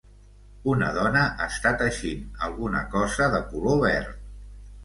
Una 0.71 0.87
dona 0.95 1.25
està 1.45 1.73
teixint 1.83 2.25
alguna 2.49 2.81
cosa 2.97 3.29
de 3.37 3.43
color 3.55 3.81
verd.. 3.85 4.29